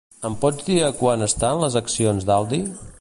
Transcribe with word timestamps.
Em 0.27 0.37
pots 0.45 0.65
dir 0.69 0.77
a 0.85 0.89
quant 1.01 1.25
estan 1.27 1.61
les 1.65 1.77
accions 1.83 2.27
d'Aldi? 2.31 2.63